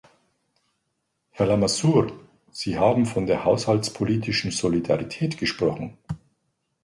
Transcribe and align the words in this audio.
Herr 1.29 1.45
Lamassoure, 1.45 2.11
Sie 2.49 2.79
haben 2.79 3.05
von 3.05 3.27
der 3.27 3.45
haushaltspolitischen 3.45 4.49
Solidarität 4.49 5.37
gesprochen. 5.37 5.95